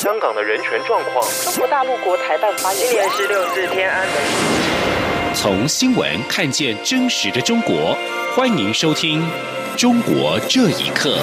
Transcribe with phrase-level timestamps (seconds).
[0.00, 1.22] 香港的人权状况。
[1.44, 4.16] 中国大陆国台办发言今年十六字天安门。
[5.34, 7.94] 从新闻看见真实的中国，
[8.34, 9.20] 欢迎收听
[9.76, 11.18] 《中国这一刻》。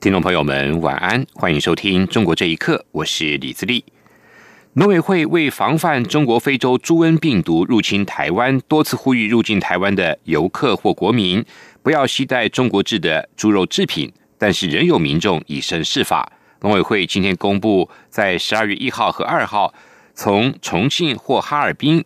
[0.00, 3.84] 听众朋友们，晚安，欢迎收听《中国这一刻》，我是李自立。
[4.74, 11.44] 农委会为防范中国非洲猪瘟病毒入侵台湾，多次呼吁入境台湾的游客或国民
[11.82, 16.30] 不要携带中国制的猪肉制品，但是仍有民众以身试法。
[16.60, 19.74] 农委会今天公布，在十二月一号和二号，
[20.14, 22.04] 从重庆或哈尔滨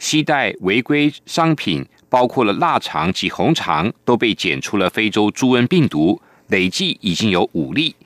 [0.00, 6.20] 携带违规商品，包括了腊肠及红肠，都被检出了非洲猪瘟病毒。
[6.52, 7.96] 累计已经有五例。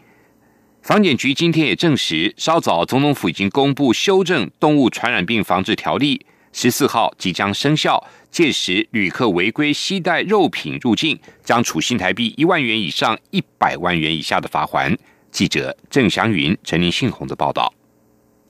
[0.80, 8.02] 房检局今天也证实，稍早总统府已经公布修正动物传染病防治条例，十四号即将生效。
[8.30, 14.96] 届时，旅客违规携带肉品入境，将处新台币一万元以上一百万元以下的罚款。
[15.32, 17.72] 记者郑祥云、陈林信宏的报道。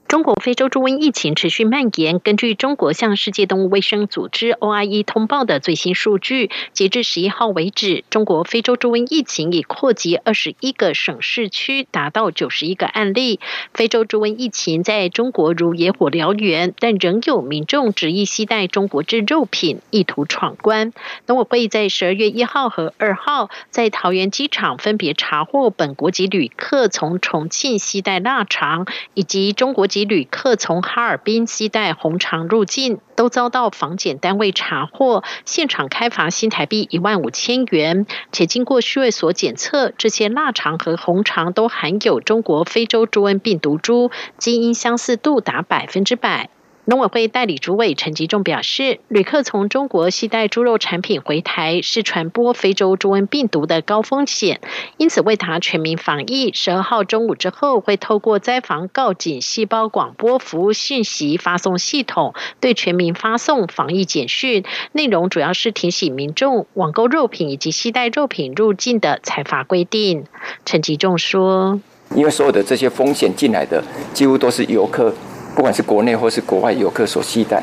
[0.07, 2.19] 中国非洲猪瘟疫情持续蔓延。
[2.19, 13.41] 根据中国向世界动物卫生组织 OIE 通报的最新数据，截至十一号为止，中国非洲猪瘟疫情已扩及二十一个省市区，达到九十一个案例。
[13.73, 20.93] 非洲猪瘟疫情在中国如野火燎原，但仍有民众执意携带中国制肉品，意图闯关。
[21.25, 29.96] 农委会在十二月一号和二号在桃园机场分别查获本国籍旅客从重庆携带腊肠，以及中国籍。
[29.97, 38.05] 及旅客从哈尔滨西带红肠入境，都遭到防检单位查获，现场开罚新台币一万五千元。
[38.31, 46.51] 且经过区卫所检测，这些腊肠和红肠都含有中国非洲猪瘟病毒株，基因相似度达百分之百。
[46.89, 54.61] 农委会代理主委陈吉仲表示，旅客从中国携带猪肉产品回台是传播非洲猪瘟病毒的高风险，
[54.95, 64.63] 因此为达全民防疫，十二号中午之后会透过灾防告警细胞广播服务讯息发送系统，对全民发送防疫简讯，
[64.93, 70.23] 内容主要是提醒民众网购肉品以及携带肉品入境的采罚规定。
[70.63, 71.81] 陈吉仲说
[72.15, 75.13] ：“因为所有的这些风险进来的，几乎都是游客。”
[75.57, 77.61] 不管是国内或是国外游客所期待，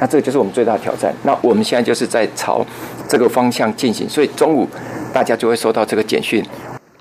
[0.00, 1.14] 那这个就是我们最大的挑战。
[1.24, 2.64] 那我们现在就是在朝
[3.06, 4.66] 这个方向进行，所以中午
[5.12, 6.42] 大家就会收到这个简讯。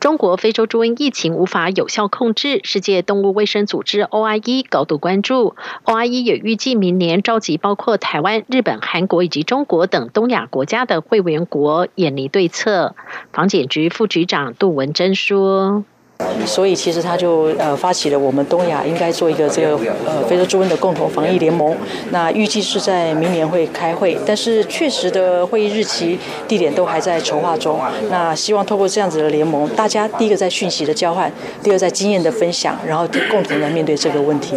[0.02, 5.56] 中国非洲猪瘟疫情无法有效控制，世界动物卫生组织 OIE 高度关注。
[5.86, 12.98] OIE 也预计明年召集包括台湾、日本、韩国以及中国等东亚国家的会员国，研拟对策。
[13.32, 15.86] 防检局副局长杜文珍说。
[16.46, 21.76] 所以其实他就呃发起了我们东亚应该做一个这个呃非洲猪瘟的共同防疫联盟。
[22.12, 26.18] 那预计是在明年会开会，但是确实的会议日期、
[26.48, 27.80] 地点都还在筹划中。
[28.10, 34.56] 那希望透过这样子的联盟，大家第一个在讯息的交换，第二在经验的分享，然后共同来面对这个问题。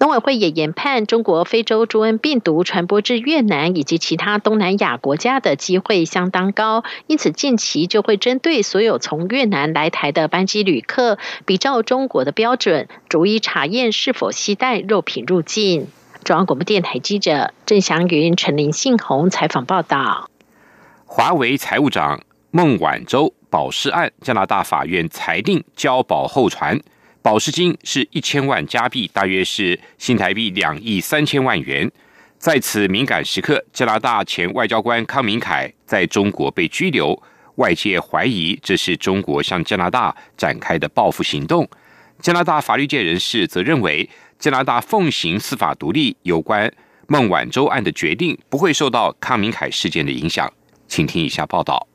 [0.00, 15.88] 农委会也研判，中国非洲猪瘟病毒传播至越南以及其他东南亚国家的机会相当高，因此近期就会针对所有从越南来台的班机旅客，比照中国的标准，逐一查验是否携带肉品入境。
[16.22, 20.30] 中央广播电台记者郑祥云、陈林信宏采访报道。
[21.06, 22.20] 华为财务长
[22.52, 26.78] 孟晚舟保释案，加拿大法院裁定交保候传。
[27.20, 31.90] 保释金是一千万加币，大约是新台币两亿三千万元。
[32.38, 37.20] 在此敏感时刻，加拿大前外交官康明凯在中国被拘留，
[37.56, 41.68] 外界怀疑这是中国向加拿大展开的报复行动。
[42.20, 44.08] 加拿大法律界人士则认为，
[44.38, 46.72] 加拿大奉行司法独立，有关
[47.08, 50.52] 孟晚舟案的决定不会受到康明凯事件的影响。
[50.86, 51.87] 请听以下报道。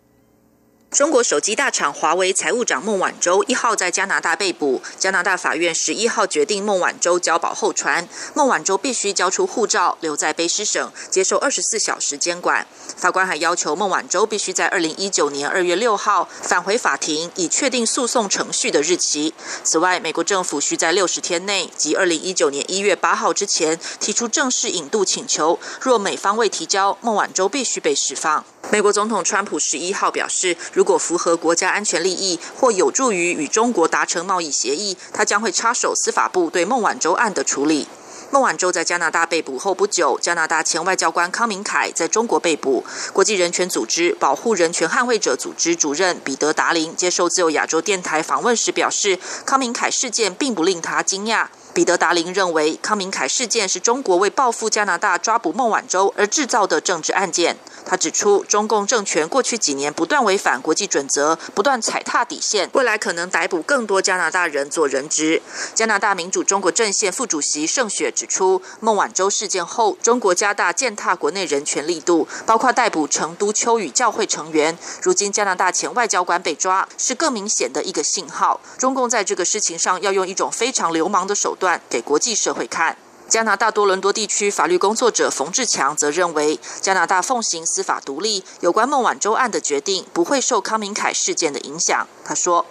[0.93, 12.67] 中国手机大厂华为财务长孟晚舟一号在加拿大被捕，加拿大法院十一号决定孟晚舟交保候传，孟晚舟必须交出护照，留在卑诗省接受二十四小时监管。
[12.95, 19.33] 法官还要求孟晚舟必须在二零一九年二月六号返回法庭，以确定诉讼程序的日期。
[19.63, 28.45] 此外，美国政府需在六十天内即二零一九年一月八号之前提出正式引渡请求，若美方未提交，孟晚舟必须被释放。
[28.69, 37.87] 美国总统川普十一号表示，如如果符合国家安全利益或有助于与中国达成贸易协议，他将会插手司法部对孟晚舟案的处理。
[38.29, 42.83] 孟晚舟在加拿大被捕后不久，加拿大前外交官康明凯在中国被捕。
[43.13, 51.47] 国际人权组织保护人权捍卫者组织主任彼得达林接受自由亚洲电台访问时表示，康明凯事件并不令他惊讶。
[51.73, 57.57] 彼得达林认为，康明凯事件是中国为报复加拿大抓捕孟晚舟而制造的政治案件。
[57.85, 65.41] 他指出，中共政权过去几年不断违反国际准则，不断踩踏底线，未来可能逮捕更多加拿大人做人质。
[65.73, 74.77] 加拿大民主中国阵线副主席盛雪指出，孟晚舟事件后，中国加大践踏国内人权力度，包括逮捕成都秋雨教会成员。
[75.01, 78.61] 如今加拿大前外交官被抓，是更明显的一个信号。
[78.77, 81.62] 中共在这个事情上要用一种非常流氓的手段。
[81.89, 82.97] 给国际社会看。
[83.27, 92.07] 加拿大多伦多地区法律工作者冯志强则认为，加拿大奉行司法独立，有关孟晚舟案的决定不会受康明凯事件的影响。
[92.23, 92.65] 他说：“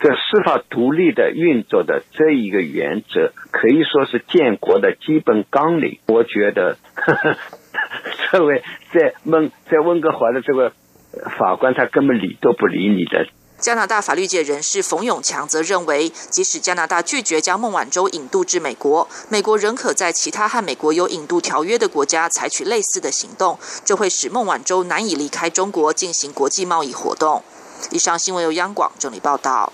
[0.00, 5.98] 这司法独立的运作的这一个原则，可以说是建国的基本纲领。
[6.06, 6.78] 我觉得，
[8.32, 8.62] 这位
[8.94, 10.72] 在温在温哥华的这个
[11.36, 13.26] 法官，他根本理都不理你的。”
[13.58, 27.42] 加拿大法律界人士冯永强则认为，即使加拿大拒绝将孟晚舟引渡至美国，美国仍可在其他和美国有引渡条约的国家采取类似的行动，这会使孟晚舟难以离开中国进行国际贸易活动。
[27.90, 29.72] 以上新闻由央广整理报道。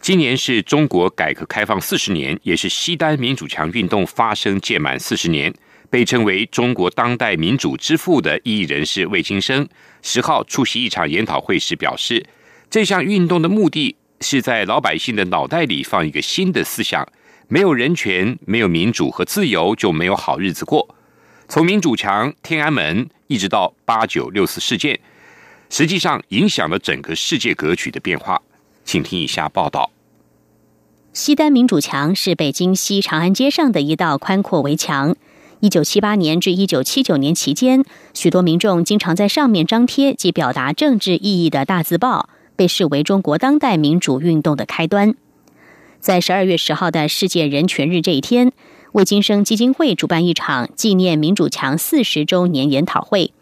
[0.00, 5.52] 今年是中国改革开放四十年，也是西单民主墙运动发生届满四十年。
[5.90, 9.68] 被称为中国当代民主之父的异议人士魏金生
[10.02, 12.24] 十号出席一场研讨会时表示。
[12.70, 17.04] 这项运动的目的是在老百姓的脑袋里放一个新的思想：
[17.48, 20.94] 没有人权、没有民主和自由，就没有好日子过。
[21.48, 25.00] 从民主墙、天安门一直到八九六四事件，
[25.68, 28.40] 实际上影响了整个世界格局的变化。
[28.84, 29.90] 请听以下报道：
[31.12, 35.16] 西单民主墙是北京西长安街上的一道宽阔围墙。
[35.58, 37.84] 一九七八年至一九七九年期间，
[38.14, 42.30] 许多民众经常在上面张贴及表达政治意义的大字报。
[42.60, 45.14] 被视为中国当代民主运动的开端。
[45.98, 48.52] 在十二月十号的世界人权日这一天，
[48.92, 53.32] 魏金生基金会主办一场纪念民主墙四十周年研讨会。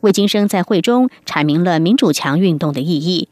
[0.00, 3.28] 魏金生在会中阐明了民主墙运动的意义。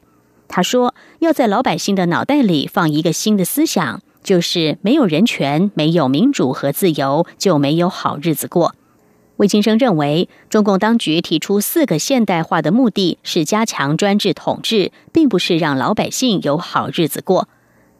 [0.46, 8.76] 他说：“要在老百姓的脑袋里放一个新的思想，就是没有人权、没有民主和自由，就没有好日子过。”
[9.36, 17.48] 魏金生认为，中共当局提出四个现代化的目的是加强专制统治，并不是让老百姓有好日子过。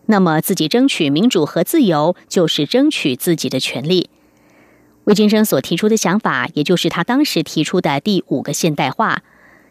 [0.07, 4.11] 那么，自己争取民主和自由，就是争取自己的权利。
[5.05, 9.23] 魏金生所提出的想法，也就是他当时提出的第五个现代化。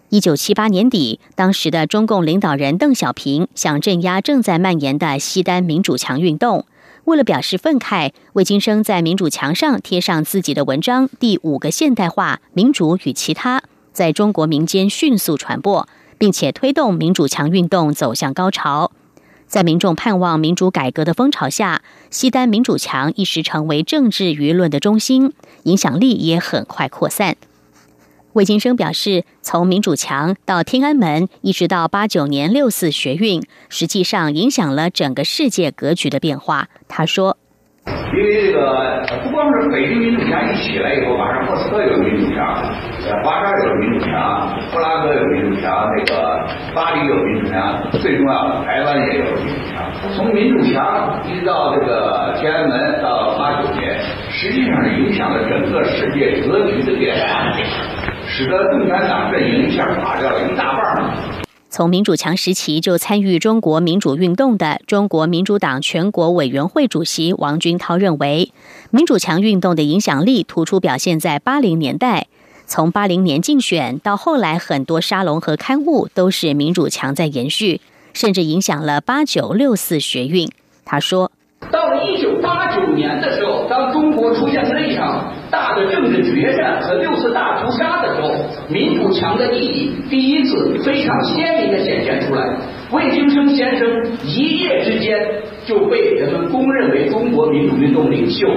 [0.09, 6.65] 一九七八年底，当时的中共领导人邓小平想镇压正在蔓延的西单民主墙运动。
[7.05, 13.59] 为了表示愤慨，魏金生在民主墙上贴上自己的文章《第五个现代化：民主与其他》，
[13.91, 18.91] 在中国民间迅速传播，并且推动民主墙运动走向高潮。
[19.47, 25.33] 在民众盼望民主改革的风潮下，西单民主墙一时成为政治舆论的中心，
[25.63, 27.35] 影响力也很快扩散。
[28.33, 36.67] 魏金生表示，从民主墙到天安门，一直到八九年六四学运，实际上影响了整个世界格局的变化。
[36.87, 37.37] 他说
[37.85, 42.41] ：“因为这个不光是北京民主墙一起来以后，马上莫斯科有民主墙，
[43.05, 49.85] 呃，华沙有民主墙，布拉格有民主墙，那个巴黎有民主墙，最重要的，台湾也有民主墙。
[50.15, 57.53] 从民主墙一直到这个天安门，到八九年，实际上是影响了整个世界格局的变化。”
[58.35, 61.13] 使得共产党阵营一下垮掉了一大半。
[61.69, 68.51] 从民主墙时期就参与中国民主运动的中国民主党全国委员会主席王军涛认为，
[68.89, 72.25] 民主墙运动的影响力突出表现在八零年代。
[72.65, 77.81] 从八零年竞选到后来，很多沙龙和刊物都是民主墙在延续，
[78.13, 80.49] 甚至影响了八九六四学运。
[80.83, 81.29] 他说。
[81.71, 87.92] 到了一九八九年的时候，当中国出现了一场大的政治决战和六四大屠杀
[89.13, 92.43] 的时候，民主墙的意义第一次非常鲜明的显现出来。
[92.91, 95.17] 魏京生先生一夜之间
[95.65, 98.47] 就被人们公认为中国民主运动领袖。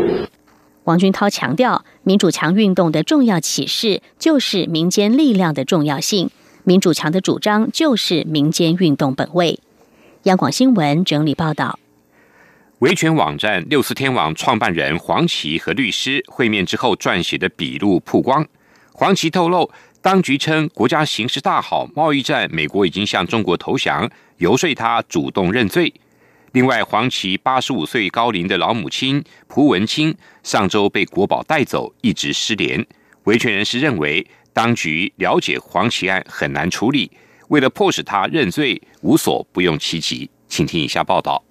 [0.85, 6.31] 王军涛强调，民主强运动的重要启示就是民间力量的重要性。
[6.65, 9.59] 民主强的主张就是民间运动本位。
[10.25, 11.79] 央广新闻整理报道。
[12.81, 18.47] 维权网站六四天网创办人黄奇和律师会面之后撰写的笔录曝光。
[18.93, 19.71] 黄奇透露，
[20.07, 25.93] 当局称国家形势大好，贸易战美国已经向中国投降，游说他主动认罪。
[26.53, 32.87] 另外，黄旗八十五岁高龄的老母亲蒲文清上周被国宝带走，一直失联。
[33.25, 37.11] 维权人士认为，当局了解黄旗案很难处理，
[37.49, 40.31] 为了迫使他认罪，无所不用其极。
[40.47, 41.43] 请听以下报道。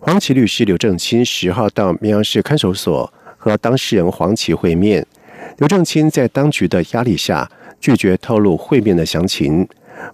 [0.00, 5.06] 黄旗律师刘正清十号到绵阳市看守所和当事人黄琦会面。
[5.58, 9.66] 刘正清在当局的压力下拒绝透露会面的详情。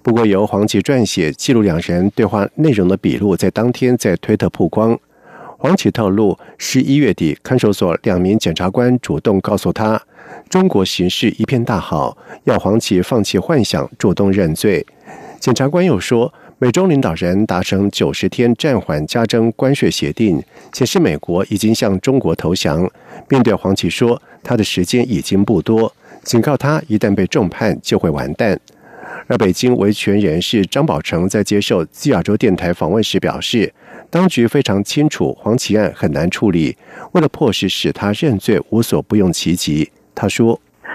[0.03, 4.97] 不过，由黄旗撰写记录两人对话内容的笔录在当天在推特曝光。
[5.59, 10.01] 黄旗透露，十一月底看守所两名检察官主动告诉他，
[10.49, 14.87] 中国形势一片大好，要黄旗放弃幻想，主动认罪。
[15.41, 16.33] 检察官又说。
[16.59, 20.41] 美中领导人达成九十天暂缓加征关税协定，
[20.73, 22.89] 显示美国已经向中国投降，
[23.27, 28.59] 并对黄奇说他的时间已经不多，警告他一旦被重判就会完蛋。
[29.29, 33.73] 而北京维权人士张宝成在接受自亚洲电台访问时表示，
[34.11, 36.77] 当局非常清楚黄奇案很难处理，
[37.13, 39.91] 为了迫使使他认罪，无所不用其极。
[40.15, 40.61] 他说。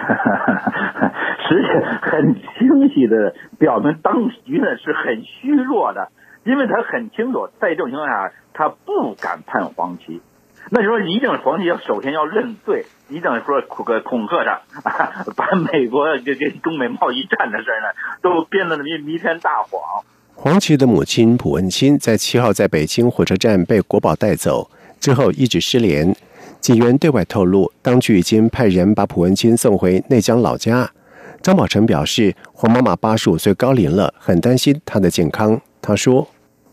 [1.49, 1.67] 实际
[2.01, 6.11] 很清晰的表明，当局呢是很虚弱的，
[6.43, 10.21] 因为他很清楚，在这种情况下，他不敢判黄旗。
[10.69, 17.87] 那就说，一定黄旗要首先要认罪，一定说恐恐吓他， 把美国这这中美贸易战的事呢，
[18.21, 19.81] 都编得弥弥天大谎。
[20.35, 24.69] 黄旗的母亲蒲文清在七号在北京火车站被国宝带走
[24.99, 26.15] 之后，一直失联。
[26.59, 30.89] 警员对外透露，当局已经派人把蒲文清送回内江老家。
[31.41, 35.61] 张宝成表示，黄妈妈八十五岁高龄了，很担心她的健康。
[35.81, 36.27] 他说：“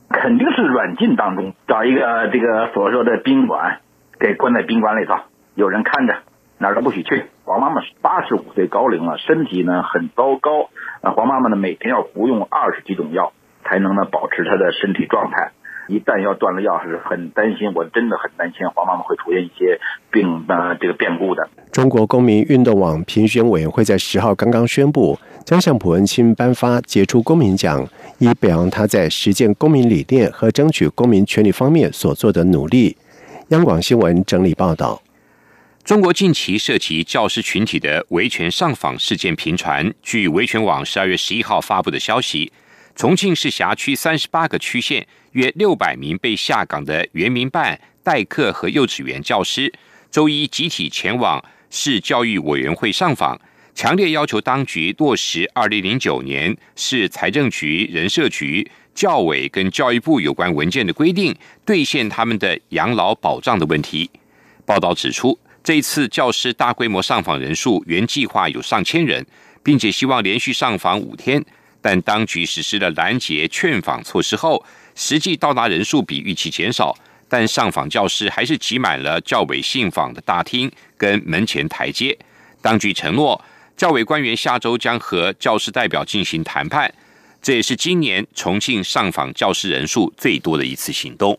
[0.08, 3.78] 肯定是软禁当中，找一个这个所说的宾馆，
[4.24, 5.16] 给关在宾馆里头，
[5.54, 6.14] 有人看着，
[6.56, 7.26] 哪儿都不许去。
[7.44, 10.70] 黄妈妈八十五岁高龄了，身体呢很糟糕。
[11.02, 15.52] 啊，黄妈妈呢每天要服用二十几种药，才能呢保持她的身体状态。”
[15.88, 19.78] 一旦要断了药，是很担心，我真的很担心黄妈妈会出现一些
[20.10, 21.46] 病的这个变故的。
[21.70, 27.86] 中国公民运动网评选委员会在十号刚刚宣布，将向朴文清颁发杰出公民奖，
[28.18, 32.96] 以表扬他在实践公民理念和争取公民权利方面所做的努力。
[33.48, 35.02] 央广新闻整理报道：
[35.84, 39.92] 中国近期涉及教师群体的维权上访事件频传。
[40.02, 42.50] 据维权网十二月十一号发布的消息。
[42.96, 49.70] 重庆市辖区三十八个区县约六百名被下岗的原民办代课和幼稚园教师，
[50.10, 53.38] 周一集体前往市教育委员会上访，
[53.74, 61.34] 强烈要求当局落实二零零九年市财政局、人社局、教委跟教育部有关文件的规定，
[61.64, 64.08] 兑现他们的养老保障的问题。
[64.64, 69.26] 报道指出，这一次教师大规模上访人数原计划有上千人，
[69.62, 71.44] 并且希望连续上访五天。
[71.82, 76.96] 但当局实施了拦截劝访措施后，实际到达人数比预期减少，
[77.28, 82.16] 但上访教师还是挤满了教委信访的大厅跟门前台阶。
[82.62, 83.38] 当局承诺，
[83.76, 86.90] 教委官员下周将和教师代表进行谈判。
[87.44, 91.38] 这也是今年重庆上访教师人数最多的一次行动。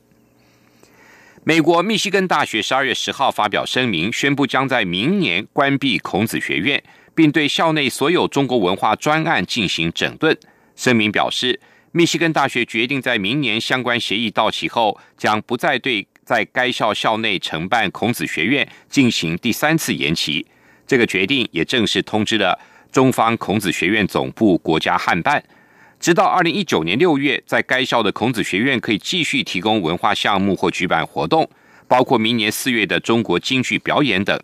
[1.43, 6.81] 美国密西根大学十二月十号发表声明，宣布将在明年关闭孔子学院。
[7.15, 10.37] 并对校内所有中国文化专案进行整顿。
[10.75, 11.57] 声明表示，
[11.93, 20.45] 密西根大学决定在明年相关协议到期后，将不再对在该校校内承办孔子学院进行第三次延期。
[20.85, 22.59] 这个决定也正式通知了
[22.91, 25.41] 中方孔子学院总部国家汉办，
[26.05, 31.49] 直到二零一九年六月，在该校的孔子学院可以继续提供文化项目或举办活动，
[31.87, 34.39] 包括明年四月的中国京剧表演等。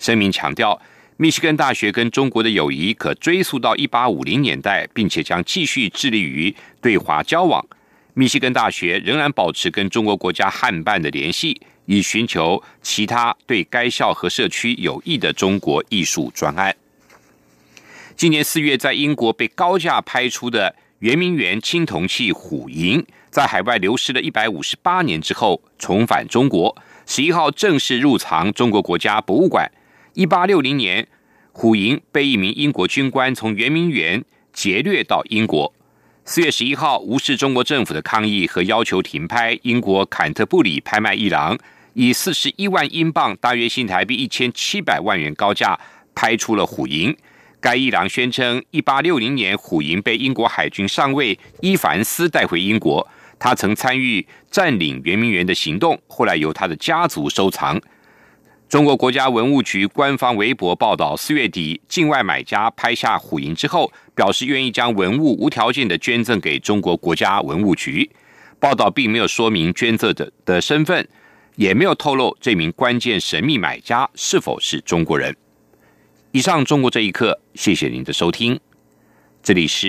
[0.00, 0.82] 声明强调。
[1.16, 7.64] 密西根大学跟中国的友谊可追溯到一八五零年代，并且将继续致力于对华交往。
[8.14, 16.74] 密西根大学仍然保持跟中国国家汉办的联系，以寻求其他对该校和社区有益的中国艺术专案。
[18.16, 29.70] 今年四月，在英国被高价拍出的圆明园青铜器虎银，在海外流失了一百五十八年之后重返中国，十一号正式入藏中国国家博物馆。
[30.14, 31.06] 一八六零年，
[31.52, 35.70] 虎银被一名英国军官从圆明园劫掠到英国。
[36.24, 41.58] 四月十一号，无视中国政府的抗议和要求停拍，英国坎特布里拍卖一廊
[41.92, 45.78] 以四十一万英镑（大约新台币一千七百万元）高价
[46.14, 47.14] 拍出了虎银。
[47.64, 57.80] 该伊朗宣称，一八六零年虎银被英国海军上尉伊凡斯带回英国，他曾参与占领圆明园的行动，后来由他的家族收藏。
[58.68, 68.10] 中国国家文物局官方微博报道，四月底，境外买家拍下虎银之后，表示愿意将文物无条件的捐赠给中国国家文物局。
[68.60, 71.08] 报道并没有说明捐赠者的身份，
[71.56, 75.34] 也没有透露这名关键神秘买家是否是中国人。
[76.34, 78.58] 以上中国这一刻，谢谢您的收听，
[79.40, 79.86] 这里是。